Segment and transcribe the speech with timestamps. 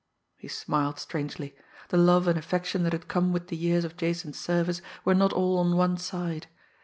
[0.35, 1.55] He smiled strangely.
[1.89, 5.31] The love and affection that had come with the years of Jason's service were not
[5.31, 6.47] all on one side.